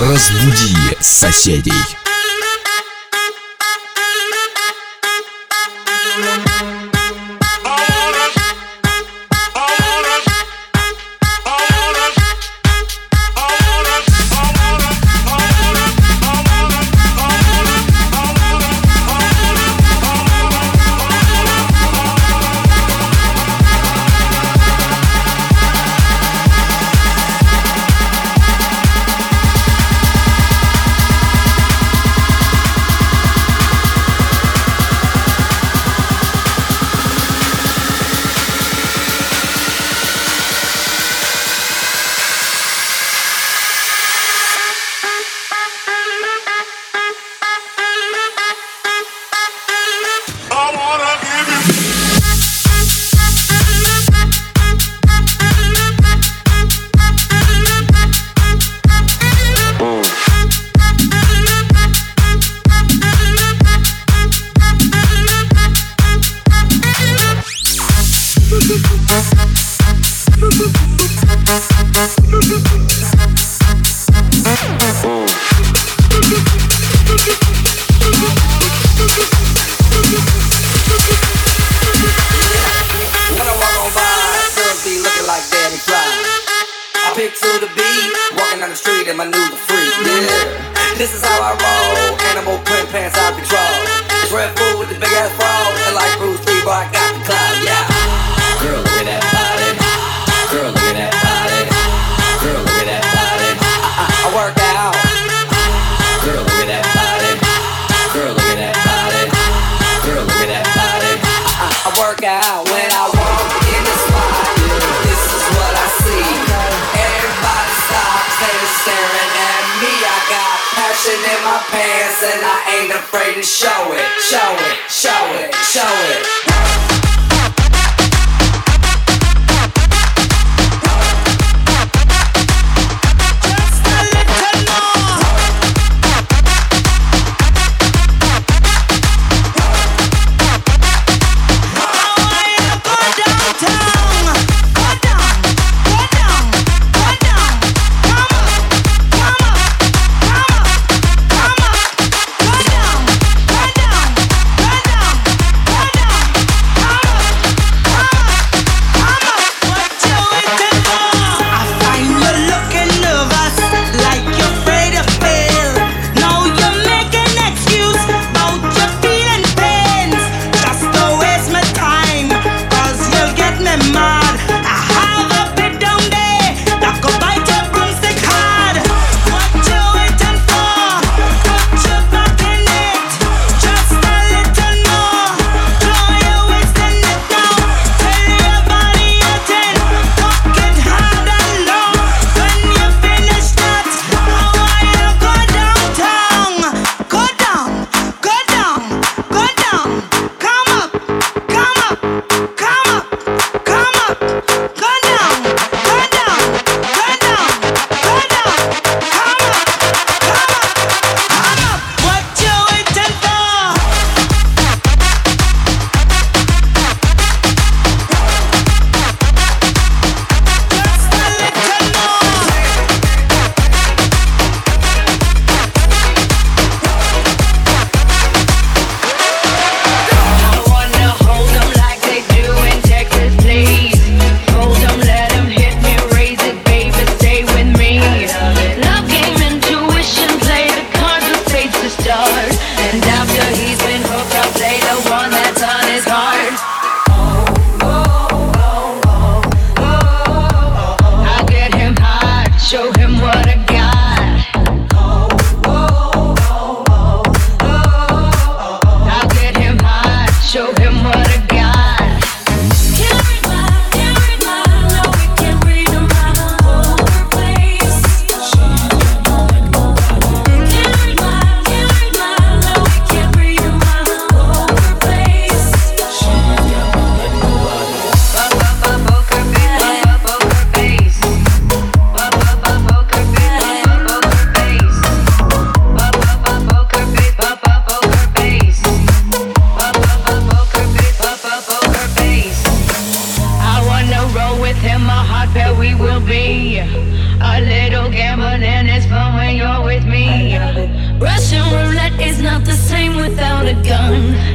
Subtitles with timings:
[0.00, 1.99] Разбуди соседей.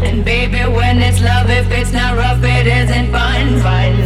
[0.06, 3.60] And baby, when it's love, if it's not rough, it isn't fun.
[3.62, 4.05] Fun.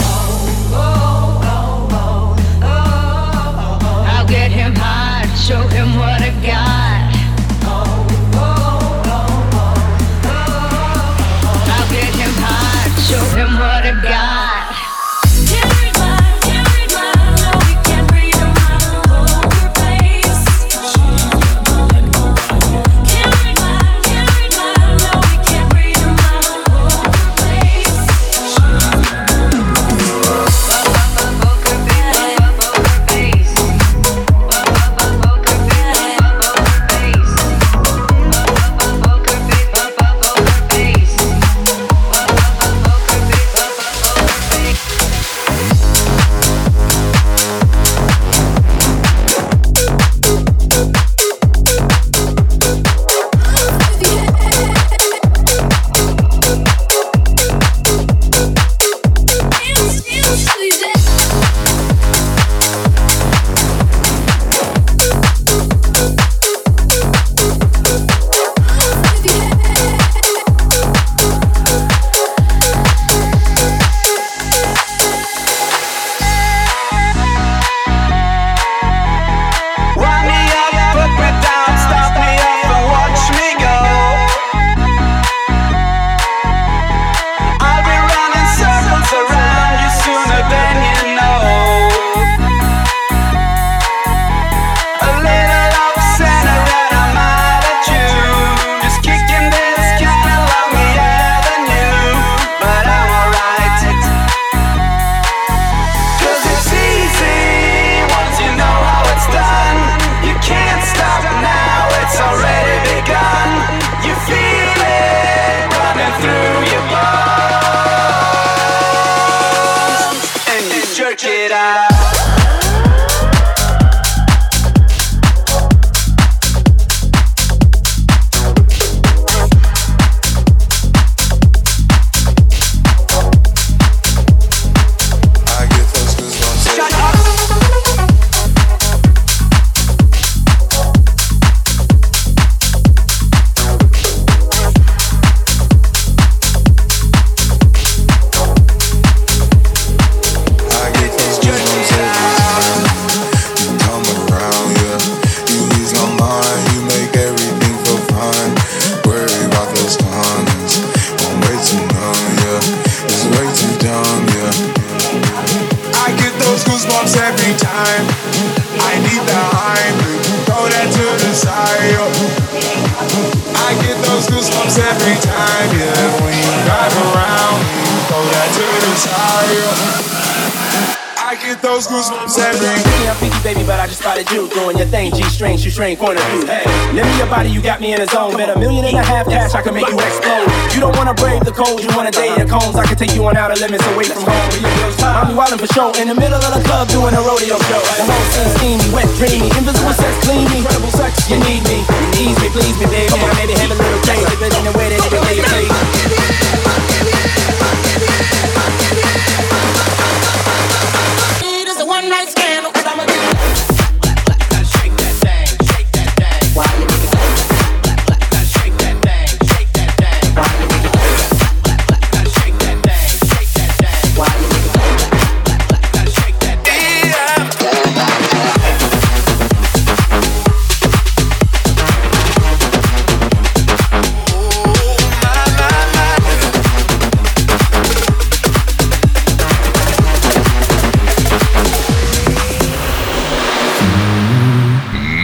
[185.79, 186.43] Train point of view.
[186.43, 188.35] Hey, let me your body, you got me in a zone.
[188.35, 190.51] Bet a million and a half cash, I can make you explode.
[190.75, 192.75] You don't wanna brave the cold, you wanna date the cones.
[192.75, 194.51] I can take you on outer limits away from home.
[194.99, 197.81] I'm wildin' for show in the middle of the club doing a rodeo show.
[197.95, 201.15] The whole scene steamy, wet, dreamy, invisible sex, clean me, incredible sex.
[201.31, 201.78] You need you me,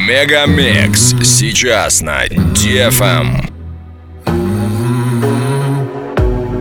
[0.04, 3.49] Мегамикс сейчас на DFM.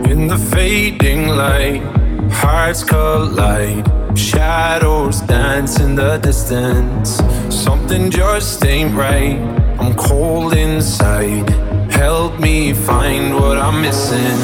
[0.06, 1.82] In the fading light,
[2.30, 3.84] hearts collide.
[4.14, 7.22] Shadows dance in the distance.
[7.48, 9.38] Something just ain't right.
[9.78, 11.48] I'm cold inside.
[11.90, 14.38] Help me find what I'm missing.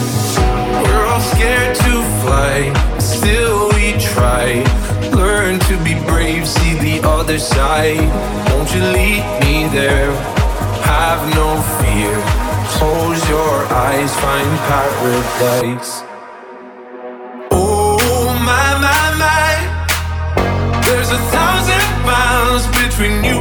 [0.83, 4.62] We're all scared to fly, still we try.
[5.72, 7.96] To be brave, see the other side.
[8.50, 10.12] Won't you lead me there?
[10.84, 11.48] Have no
[11.80, 12.13] fear.
[12.75, 16.04] Close your eyes, find paradise.
[17.51, 23.40] Oh my my my, there's a thousand miles between you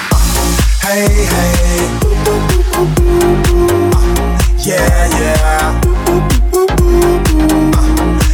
[0.83, 1.89] Hey, hey.
[2.73, 2.87] Uh,
[4.65, 5.81] yeah, yeah.
[6.07, 6.19] Uh,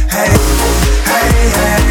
[0.08, 0.32] hey,
[1.04, 1.87] hey.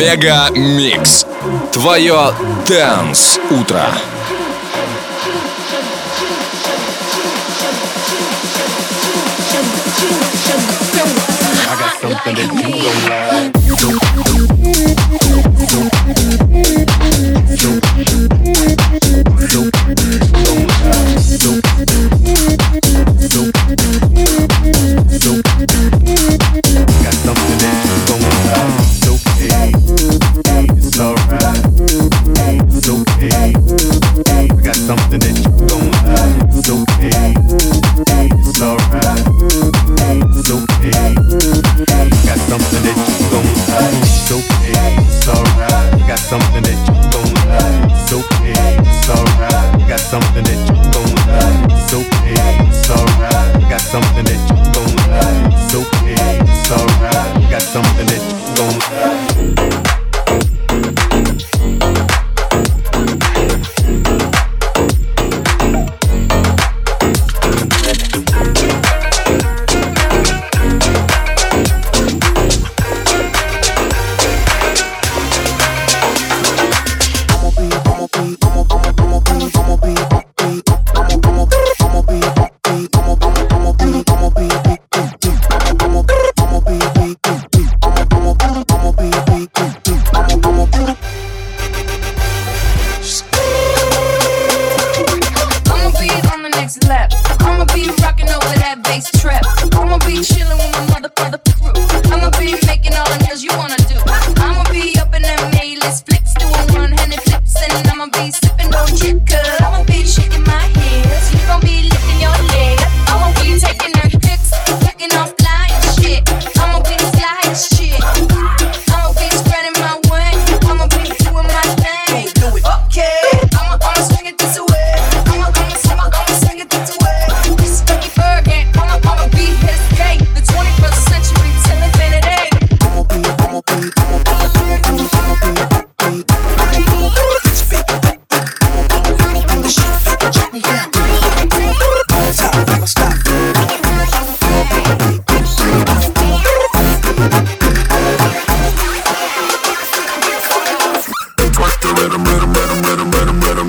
[0.00, 1.26] Мега Микс.
[1.72, 2.32] Твое
[2.66, 3.84] Дэнс Утро.
[11.68, 13.59] I got something that you don't like.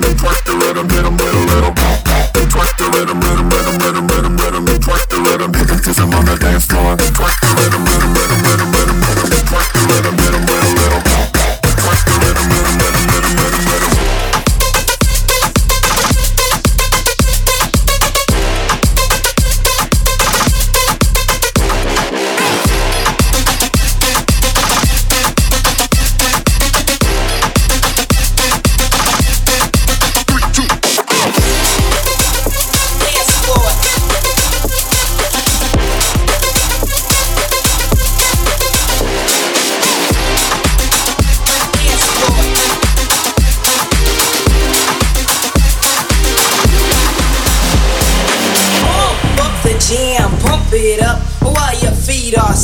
[0.02, 2.32] they twist the rhythm, hit them with a little pop pop.
[2.34, 4.64] They twist the rhythm, rhythm, rhythm, rhythm, rhythm, rhythm.
[4.66, 6.66] They twist the rhythm, hit them 'cause I'm on the dance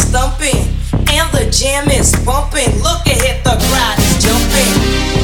[0.09, 0.57] thumping,
[1.13, 2.73] and the jam is bumping.
[2.81, 4.71] Look ahead, the crowd is jumping.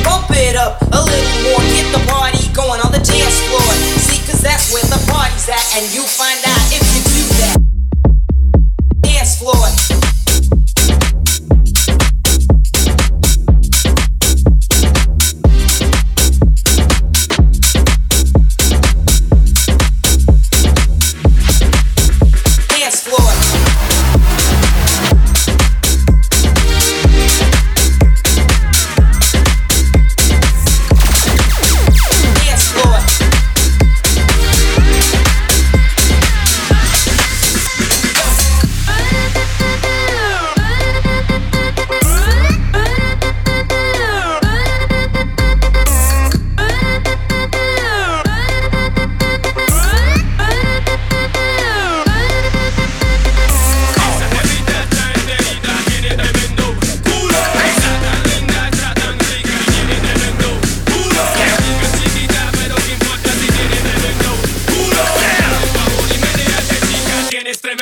[0.05, 3.73] Bump it up a little more, get the party going on the dance floor.
[4.05, 6.54] See, cause that's where the party's at, and you find out.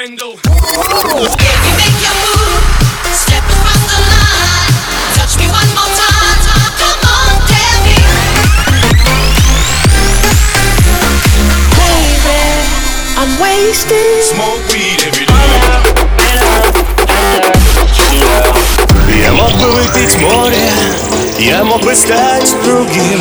[0.02, 0.34] Mendo.
[0.34, 2.58] Make your move,
[3.14, 4.74] step across the line.
[5.14, 6.42] Touch me one more time.
[6.74, 7.30] Come on,
[11.78, 12.42] Baby,
[13.14, 14.26] I'm wasted.
[14.26, 15.62] Smoke weed every day.
[19.22, 20.68] Я мог бы выпить море,
[21.38, 23.20] я мог бы стать другим.